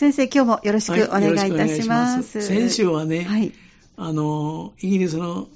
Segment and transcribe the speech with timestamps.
[0.00, 2.38] 先生、今日もよろしくお願いいたします。
[2.38, 3.52] はい、先週はね、はい、
[3.98, 5.46] あの、イギリスの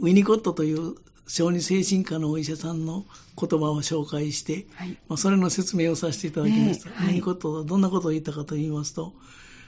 [0.00, 0.96] ウィニコットという
[1.28, 3.04] 小児精神科のお医者さんの
[3.40, 6.90] 言葉を紹介して、はい、まあ、それの説明をさせていただきました。
[6.90, 9.12] えー、ウィニコットはどんなことを言ったかと言いますと、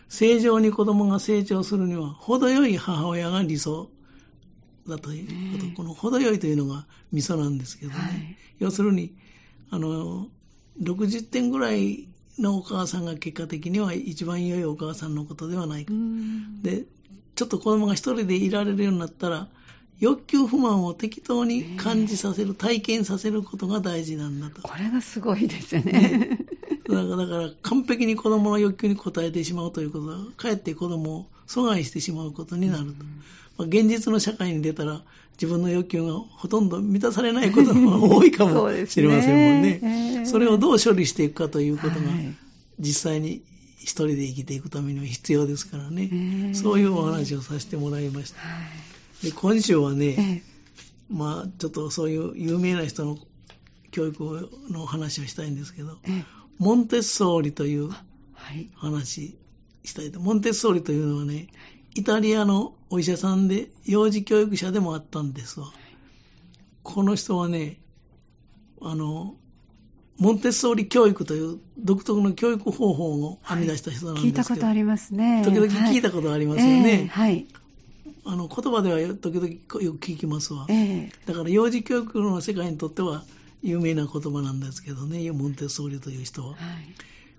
[0.08, 3.90] 正常に子供が成長するには、程よい母親が理想
[4.88, 9.14] だということ、この程よいというのがミソなんですけどね、はい、要するに、
[9.70, 10.26] あの、
[10.82, 12.08] 60点ぐらい
[12.38, 15.92] のお母さんが結果的には一番良いお母さんのことではないか。
[16.62, 16.84] で、
[17.34, 19.48] ちょっと子供が一人でいられるようになったら、
[19.98, 24.62] 欲求不満を適当に感じさせる、体験させることが大事なんだと。
[24.62, 26.38] これがすごいですよね。
[26.88, 33.04] だからだから完璧に子供の欲求に応えてしまうということは、かえって子供を阻害してしまうことになると。
[33.58, 35.02] まあ、現実の社会に出たら、
[35.32, 39.78] 自分の欲求がほとんど満たされないこと が多いかもしれませんもんね。
[39.80, 42.06] そねそれをどう処理していくかということが、
[42.78, 43.42] 実際に
[43.78, 46.52] 一人で生きていくためには必要ですからね。
[46.54, 48.38] そういうお話をさせてもらいました。
[49.22, 50.42] で今週はね、
[51.08, 53.18] まあ、ちょっとそういう有名な人の
[53.90, 55.98] 教育の話をしたいんですけど、
[56.58, 57.90] モンテッソーリという
[58.74, 59.36] 話
[59.84, 60.20] したいと。
[60.20, 61.48] モンテッソーリというのはね、
[61.96, 65.72] イタリアのお医者さんで幼児教育者でもあったんですわ。
[66.82, 67.78] この人はね、
[68.82, 69.34] あの、
[70.18, 75.42] モンテッソーリ教育という独特の教育方法を編み出した人なんですけど、はい、聞いたことありますね。
[75.42, 77.08] 時々聞いたことありますよね。
[77.10, 77.46] はい。
[78.26, 79.46] あの言葉では時々
[79.82, 83.22] よく聞きますわ、えー、だから幼児教育の世界にとっては
[83.62, 86.48] 有名な言葉なんですけどね、モンテッソーリという人は。
[86.50, 86.58] はい、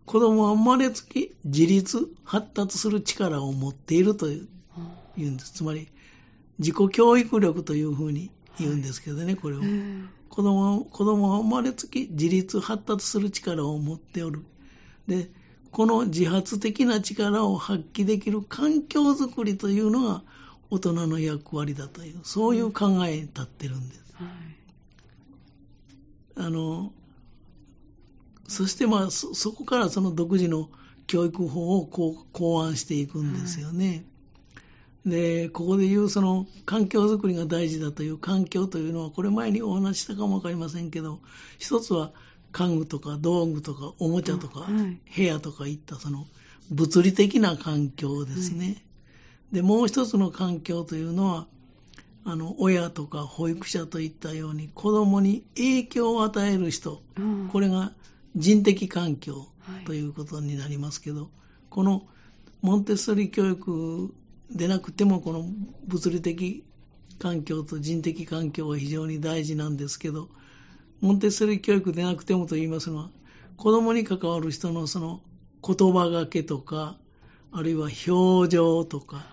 [0.08, 4.48] 子供は生まれつき自立、発達する力を持っているとい
[5.18, 5.52] うんです。
[5.52, 5.90] つまり、
[6.60, 9.62] 自己教育力というふうに言うんですけどね、これを。
[10.30, 14.46] 子供子供は生まれつき自立、発達する力を持っておる。
[15.08, 15.30] で、
[15.72, 20.24] この自発的な力を発揮できる環境づくりというのが
[20.70, 24.02] 大人の役割だという、そういう考えに立ってるんです。
[24.16, 24.28] はい
[26.40, 26.94] あの、
[28.48, 30.70] そしてまあそ、そこからその独自の
[31.06, 34.06] 教育法をこう考案していくんですよね。
[35.06, 41.20] はい、で、ここで言うその環境づくりが大事だという環境というのは、これ前にお話ししたかもわかりませんけど、
[41.58, 42.12] 一つは
[42.52, 44.68] 家具とか道具とかおもちゃとか
[45.16, 46.26] 部屋とかいったその
[46.72, 48.66] 物理的な環境ですね。
[48.66, 48.76] はい、
[49.56, 51.48] で、もう一つの環境というのは、
[52.24, 57.94] あの親とか保育者といったように子供に影響を与える人、うん、これが
[58.38, 59.48] 人的環境
[59.86, 61.30] ということになりますけど、はい、
[61.70, 62.04] この
[62.62, 64.14] モンテッソリ教育
[64.52, 65.46] でなくてもこの
[65.86, 66.64] 物理的
[67.20, 70.30] 環境と人的環境は非常に大事なんですけど
[71.02, 73.10] モンテッソリ教育でなくてもと言いますのは
[73.58, 75.22] 子供に関わる人のその
[75.66, 76.98] 言葉がけとか
[77.52, 79.26] あるいは表情とか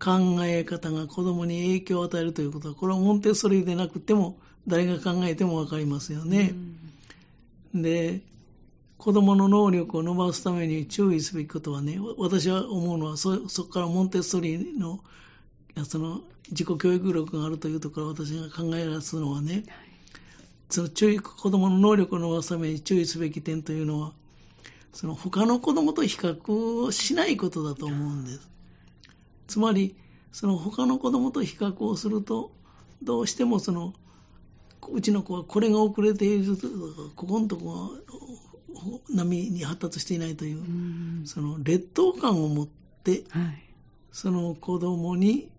[0.00, 6.54] 考え方が子供に影響を与えるということは、これはモンテッソリでなくても、誰が考えてもわかりますよね。
[7.74, 8.22] で、
[9.00, 15.00] 子供の能力を伸ばすために注意すべきことはね、私は思うのはそ、こからモンテッソリの、
[15.86, 19.64] その自己教育力があるというところ私が考え出すのはね、
[20.68, 24.12] その注意、子供の能力を伸ばすために注意すべき点というのは、
[24.92, 28.50] その他の子供と比較をしないことだと思うんです。
[29.46, 29.96] つまり、
[30.30, 32.52] その他の子供と比較をすると、
[33.02, 33.94] どうしてもその、
[34.92, 36.74] うちの子はこれが遅れているとか、
[37.16, 37.94] ここのとこ
[38.80, 43.62] は波に発達していないという、うその劣等感を持って、はい、
[44.12, 45.50] その子供に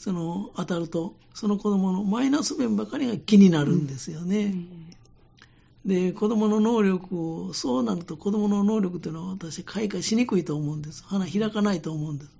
[0.00, 4.44] その当たると、その子供のマイナス面ばかりが気になるんですよね。
[4.44, 4.94] うん、
[5.84, 11.04] で、子供の能力を、そうなると子供の能力というのは私、開花しにくいと思うんです。
[11.04, 12.30] 花開かないと思うんです。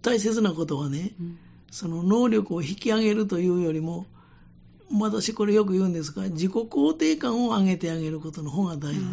[0.00, 1.38] 大切なことはね、うん、
[1.72, 4.06] その能力を引き上げるというよりも、
[4.92, 9.06] 私これよく言うんですが、自己肯定感を上げてあげることの方が大事だ。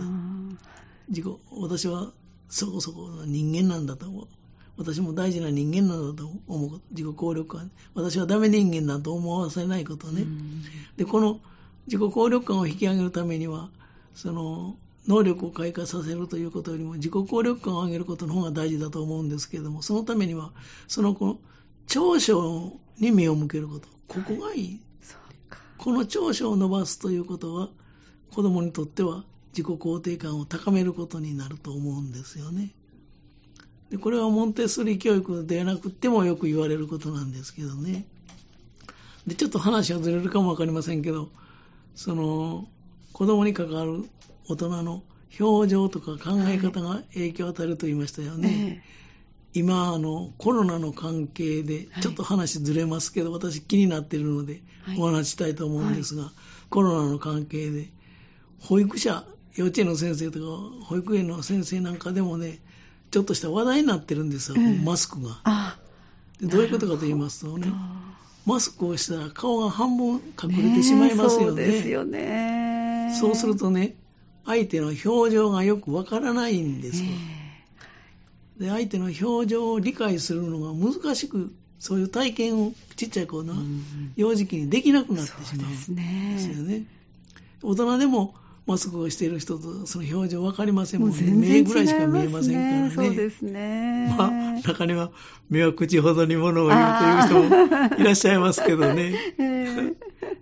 [1.09, 2.11] 自己私は
[2.49, 4.27] そこそこの人間なんだと思う。
[4.77, 6.81] 私も大事な人間なんだと思う。
[6.91, 7.71] 自己効力感。
[7.93, 10.25] 私はダメ人間だと思わせないことね。
[10.97, 11.39] で、この
[11.87, 13.69] 自己効力感を引き上げるためには、
[14.15, 14.77] その、
[15.07, 20.51] 能力を開花させるということよりも自己効力感を上げることの方が大事だと思うんですけれども、そのためには、
[20.87, 21.39] そのこの
[21.87, 23.87] 長所に目を向けること。
[24.07, 24.79] ここがいい。
[25.83, 27.67] この長所を伸ばすということは、
[28.33, 32.69] 子供にとっては自己肯定感を高めることになると思うんですよね。
[33.89, 38.05] でこれはモンテッソリ教育でなくてもよく言われることなんですけどね。
[39.27, 41.27] で、ちょっと話はずれるかもわかりませんけど、
[41.95, 42.65] その、
[43.11, 44.05] 子供に関わる
[44.47, 45.03] 大人の
[45.37, 48.85] 表情とか考え方が影響を与えると言いましたよね。
[49.53, 54.61] 今あの、コロナの関係で、ちょっと話ずれますけど、はい、私気になっているので、
[54.97, 56.31] お話したいと思うんですが、はい、
[56.69, 57.89] コロナの関係で、
[58.59, 62.59] 保育者、幼稚園の先生とか、保育園の先生なんかでもね、
[63.11, 65.77] ちょっとした話題になってるんですよ、マスクが。
[66.41, 67.67] どういうことかと言いますとね、
[68.45, 71.45] マスクをしたら顔が半分隠れてしまいますよね。
[71.47, 73.15] そうですよね。
[73.19, 73.95] そうするとね、
[74.45, 77.09] 相手の表情がよくわからないんですよ。
[78.57, 83.53] で、相手の表情を理解するのが難しく、そういう体験をちっちゃい子の
[84.15, 86.83] 幼児期にできなくなってしまうんですよね。
[87.61, 88.35] 大人でも
[88.65, 91.17] マスクをしている人とその表情分かりませんもんね。
[91.33, 92.91] 目ぐらいしか見えませんからね。
[92.95, 94.15] そうですね。
[94.17, 95.11] まあ、中には
[95.49, 99.13] 目は口ほどにものを言うという人もいらっしゃいますけどね。
[99.37, 99.95] えー、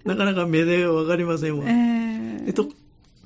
[0.06, 1.68] なかなか目で分かりませんもん。
[1.68, 2.69] えー、と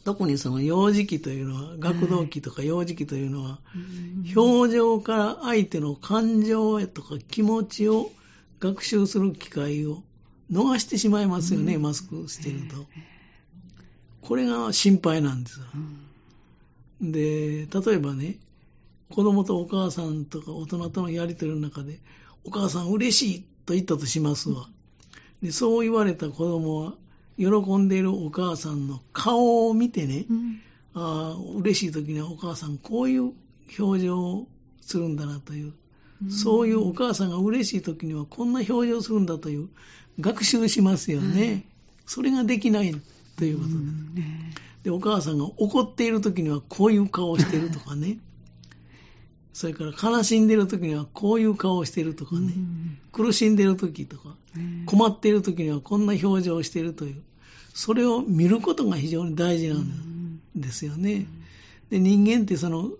[0.05, 3.59] 特にその幼児期というのは、学童期とか幼児期というのは、
[4.35, 8.11] 表情から相手の感情とか気持ちを
[8.59, 10.03] 学習する機会を
[10.51, 12.85] 逃してしまいますよね、マスクしてると。
[14.21, 15.65] これが心配なんですよ。
[17.01, 18.37] で、例えばね、
[19.09, 21.99] 子供とお母さんとか大人とのやりとりの中で、
[22.43, 24.69] お母さん嬉しいと言ったとしますわ。
[25.41, 26.93] でそう言われた子供は、
[27.37, 27.47] 喜
[27.77, 30.61] んでいるお母さんの顔を見てね、うん、
[30.93, 33.33] あ嬉しい時にはお母さんこういう
[33.77, 34.47] 表情を
[34.81, 35.73] するんだなという、
[36.23, 39.69] うん、そういうお母さんが嬉しい時にはこんな表情をするんだという
[40.19, 41.43] 学習しますよね。
[41.43, 41.63] うん、
[42.05, 42.95] それができない
[43.37, 43.75] ということで。
[44.83, 48.17] で、お母さんが怒っている時にはこういう顔をしているとかね。
[49.55, 52.51] それから悲しんでいる時にはこういう顔をしているとかね。
[53.13, 54.35] 苦しんでいる時とか、
[54.85, 57.23] 困っている時にはこんな表情をしているという。
[57.73, 61.25] それを見ることが非常に大事なんですよね。
[61.89, 62.91] で人間ってその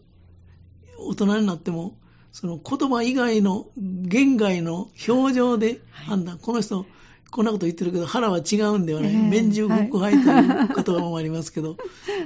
[0.98, 1.98] 大人になっても
[2.31, 6.86] その言葉以外の言外の表情で判断、はい、この人
[7.36, 9.12] こんなこと言ってるけど、腹は違うんではない。
[9.12, 11.78] えー、面中腹杯という言葉もありますけど、はい、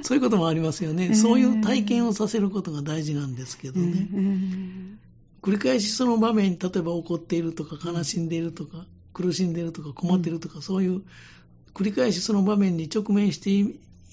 [0.02, 4.08] そういうこともありますよね、えー、そういう体験をさせることが大事なんですけどね。
[4.08, 4.96] えー、
[5.42, 11.02] 繰り返しその場面に、例えば怒っているとか、悲しんでいるとか、苦しんでいるとか、困っているとか、うん、そういう、
[11.74, 13.50] 繰り返しその場面に直面して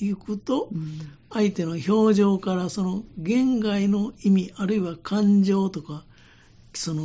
[0.03, 0.99] いくと、うん、
[1.31, 6.03] 相手の表情からその言外の意味、あるいは感情とか、
[6.73, 7.03] その、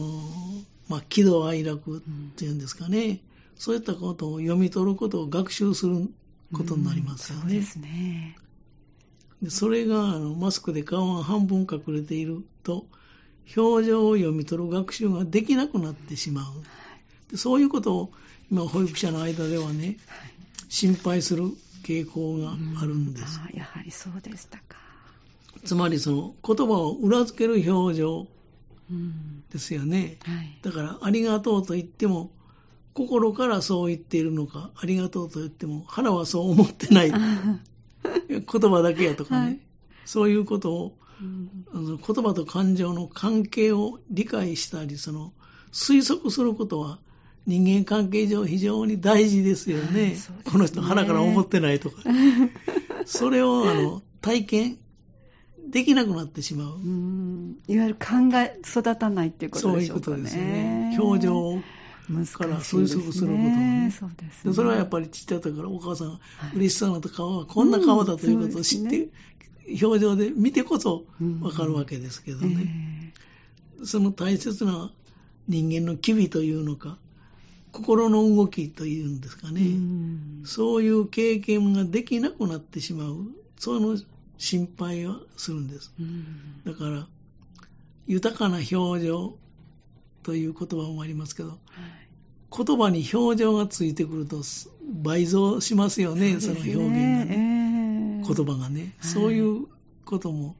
[0.89, 2.01] まあ、喜怒哀楽っ
[2.37, 3.21] ていうんですかね、
[3.63, 6.11] そういったことを読み取ることを学習する
[6.53, 7.45] ことになりますよね。
[7.45, 8.37] うん、そうですね。
[9.41, 12.87] でそれがあのマスクで顔が半分隠れていると、
[13.57, 16.45] 表情を読み取る学習ができなくなってしまう。
[17.31, 18.13] でそういうことを
[18.51, 19.97] 今、保育者の間ではね、
[20.69, 21.45] 心配する
[21.85, 23.41] 傾向があるんです。
[23.55, 24.77] やはりそうでしたか。
[25.65, 28.27] つまりその言葉を裏付ける表情
[29.51, 30.17] ですよね。
[30.25, 32.33] はい、だから、ありがとうと言っても、
[32.95, 37.13] 心からそう言っているのか、ありがとうと言っても、腹はそう思ってない。
[38.29, 39.61] 言葉だけやとかね、はい、
[40.05, 45.33] そういうことを、うん、言葉と感情の関係を理解したり、その
[45.73, 46.99] 推測することは
[47.47, 50.11] 人間関係上非常に大事ですよね。
[50.11, 52.03] ねこの人腹から思ってないとか。
[53.07, 54.79] それをあの体験
[55.69, 56.79] できなくなってしまう。
[56.79, 60.13] ういわゆる考え育たないっていうことでしょうかね。
[60.13, 60.97] そういうことですよね。
[61.01, 61.61] 表情を
[62.09, 63.95] から推測することもね。
[63.99, 64.55] そうですね。
[64.55, 66.21] それはやっぱりちっちゃい時からお母さんが
[66.55, 69.09] 嬉しそうな顔はこんな顔だということを知って、
[69.83, 71.05] 表情で見てこそ
[71.41, 73.13] わかるわけですけどね。
[73.85, 74.93] その大切な
[75.49, 76.99] 人間の機微というのか、
[77.73, 79.63] 心の動きというんですかね、
[80.45, 83.27] そういう経験ができなくなってしまう、
[83.59, 83.99] その
[84.39, 85.93] 心配はするんです。
[86.65, 87.07] だから、
[88.07, 89.37] 豊かな表情
[90.23, 91.59] という言葉もありますけど、
[92.57, 94.43] 言葉に表情がついてくると
[95.03, 99.67] 倍増しますよね、その表現がね、えー、言葉がね、はい、そういう
[100.05, 100.55] ことも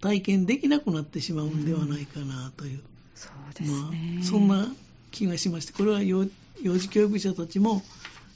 [0.00, 2.82] 体験できなくなってしまうんではないかなという、うん、
[3.14, 4.68] そうですね、まあ、そんな
[5.10, 6.26] 気がしまして、これは幼
[6.62, 7.82] 幼児教育者たちも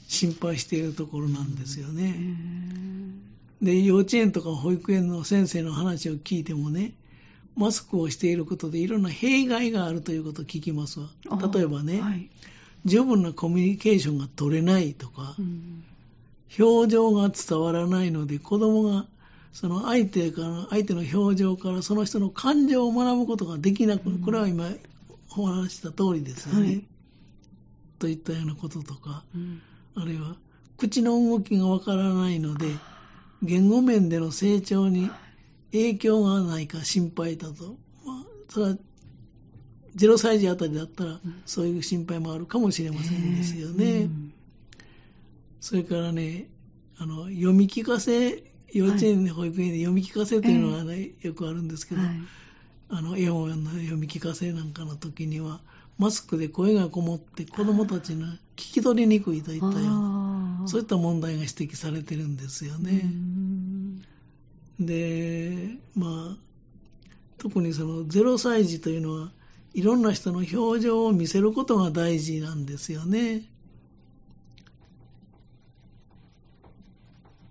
[0.07, 2.19] 心配しているところなんですよね。
[3.61, 6.91] で、幼稚園とか保育園の先生の話を聞いてもね、
[7.57, 11.07] マスクをしていることでいろんな弊害があるということを聞きますわ。
[11.53, 12.29] 例えばね、はい、
[12.85, 15.83] 十分なコミュニケーションが取れないとか、うん、
[16.59, 19.05] 表情が伝わらないので子供が
[19.53, 24.69] その相手から相手の表情からその人の感情を学ぶことができなく、うん、これは今
[25.35, 26.65] お話した通りですよね。
[26.65, 26.83] はい、
[27.97, 29.61] といったようなこととか、うん、
[29.95, 30.35] あるいは
[30.77, 32.67] 口の動きがわからないので
[33.41, 35.09] 言語面での成長に
[35.71, 37.77] 影響がないか心配だと。
[38.05, 38.77] まあ、それは
[39.95, 43.85] 0歳児あたりだったら、そういう心配もあるかもしれませんですよね。
[43.85, 44.33] えーうん、
[45.59, 46.47] それからね、
[46.97, 52.11] あの、読み聞かせ、幼稚園で保育園で読み聞かせというのはね、えー、よくあるんですけど、はい、
[52.89, 55.61] あの、絵本の読み聞かせなんかの時には、
[55.97, 63.01] マスクで声がこもって子供たちの聞き取りにくいといったような、そういった問題が指摘されてるんですよね。
[64.79, 66.37] で、まあ、
[67.37, 69.31] 特にその0歳児というのは、
[69.73, 73.43] いろんな人の表情を見せることが大事なんですよね。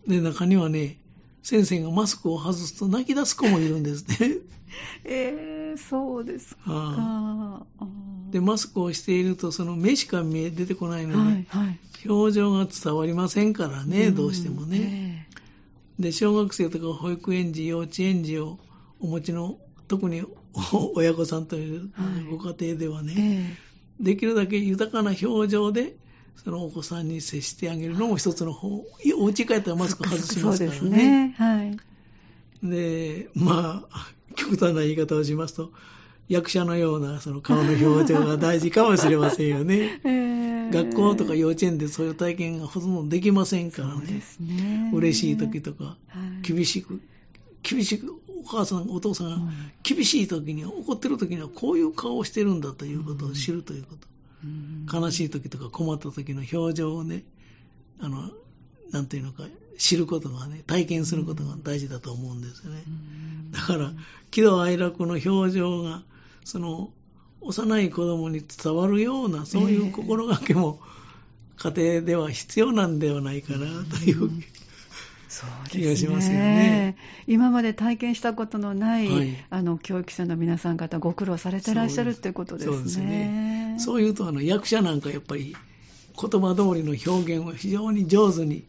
[0.07, 0.99] で、中にはね、
[1.43, 4.39] 先生がマスクを外すと泣き出す子もいるんですね。
[5.05, 6.63] えー、そうですか。
[6.67, 7.63] あ
[8.31, 11.79] で、マスクをしていると、その目しか見え出てこないので、はいはい、
[12.09, 14.79] 表情が伝わりませんからね、どうしてもね。
[14.81, 15.16] えー、
[15.99, 18.59] で、小学生とか保育園児、幼稚園児を
[19.01, 20.23] お持ちの、特に
[20.95, 21.91] 親御さんという
[22.31, 25.97] ご家庭ではね、はいえー、できるだけ豊かな表情で、
[26.37, 28.85] そのお子さんに接してあげるのも一つの方、
[29.19, 30.79] お家帰ったらマスク外しますからね。
[30.79, 31.35] そうですね。
[31.37, 31.77] はい。
[32.63, 35.73] で、まあ、極端な言い方をしますと、
[36.29, 40.01] 役者のようなその顔の表情が大事かもしれませんよね。
[40.05, 40.36] えー、
[40.85, 44.23] 学校とか幼稚園でそういう体験がほとんどできませんからね。
[44.41, 45.97] ね嬉しい時とか、は
[46.43, 47.01] い、厳しく、
[47.63, 48.15] 厳しく、
[48.45, 49.53] お母さん、お父さんが
[49.83, 54.07] 厳しい時に、怒ってる時にはこういう顔をしてるんだということを知るということ。
[54.93, 57.25] 悲しい時とか困った時の表情をね、
[57.99, 58.31] あの、
[58.93, 59.45] なんていうのか、
[59.79, 62.83] 知ることがね、体験することが大事だと思うんですよね。
[63.51, 63.93] だから、
[64.31, 66.03] 喜怒哀楽の表情が、
[66.45, 66.93] その、
[67.41, 70.81] 幼い子供に伝わるような、そういう心がけも、
[71.57, 74.31] 家庭では必要なんではないかな、という、
[75.71, 76.97] 気がしますよね。
[77.27, 82.75] 今まで体験したことのない、はい、あの教育者の皆さん方、ご苦労されてらっしゃるということですね。
[82.75, 83.77] そうですね。
[83.79, 85.55] そういうとあの役者なんかやっぱり
[86.19, 88.65] 言葉通りの表現を非常に上手に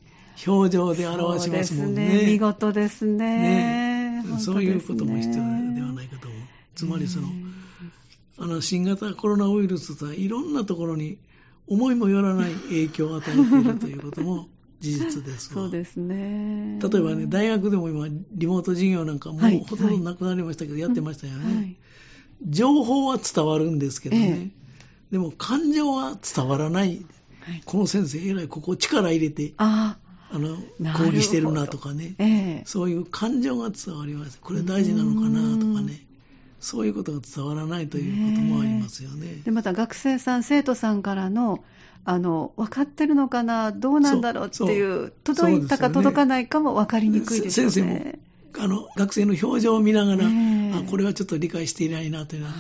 [0.46, 2.24] 表情で表しますもんね。
[2.24, 4.24] ね見事ですね。
[4.24, 5.48] ねそういうことも必要では
[5.94, 6.40] ないかと思う。
[6.76, 7.28] つまりその、
[8.40, 11.18] あの新型コロナウイルスとはいろんなところに
[11.68, 14.48] 思いもよらない影響を与えているということも
[14.80, 16.80] 事実ですそうですね。
[16.80, 21.76] 例えばね、大学でも今、リモート授業なんかもうほとんどなくなりましたけど、やってましたよね、はい。
[22.48, 27.04] 情報は伝わるんですけどね、えでも感情は伝わらない。
[27.40, 29.98] はい、この先生、えらいここ力入れて、あ
[30.30, 30.58] あの
[30.94, 32.26] 講義してるなとかね、え
[32.62, 34.38] え、そういう感情が伝わります。
[34.40, 36.06] これ大事なのかなとかね。
[36.60, 39.42] そういうことが伝わらないということもありますよね。
[39.46, 41.64] でまた学生さん、生徒さんからの
[42.04, 47.72] あの分かってるのかな、どうなんだろうっていう、届いたか届かないかも分かりにくいですよね。
[47.72, 52.54] 先生もあの学生の表情を見ながら、あこれはちょっと理解していないなというのは、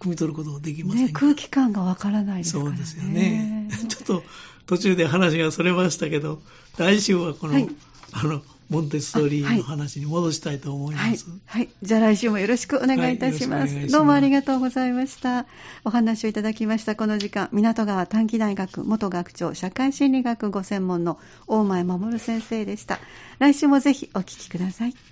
[0.00, 2.70] 汲み取ることもできません、ね、空気感が分からないですからね。
[2.70, 3.68] そうですよね。
[3.88, 4.22] ちょっと
[4.66, 6.42] 途中で話がそれましたけど、
[6.76, 7.68] 来週はこの、はい、
[8.16, 11.26] あの、モンテッソーリーの話に戻したいと思います。
[11.46, 11.62] はい。
[11.62, 13.74] はい、じゃあ来週もよろしくお願いいたします。
[13.74, 15.46] はい、ますどうもありがとうございました。
[15.84, 23.00] お話をいただきましたこの時間、港川短期大学元学長社会心理学ご専門の大前守先生でした。
[23.38, 24.94] 来週もぜひお聞きください。